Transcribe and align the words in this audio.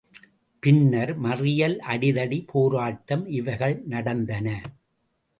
பின்னர் 0.63 1.11
மறியல் 1.17 1.75
அடிதடி 1.87 2.39
போராட்டம் 2.45 3.25
இவைகள் 3.31 3.75
நடந்தன. 3.85 4.47